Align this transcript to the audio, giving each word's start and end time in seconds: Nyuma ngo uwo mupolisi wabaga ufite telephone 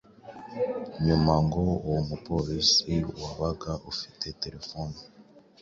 Nyuma 1.05 1.33
ngo 1.45 1.63
uwo 1.87 1.99
mupolisi 2.09 2.93
wabaga 3.21 3.71
ufite 3.91 4.25
telephone 4.43 4.97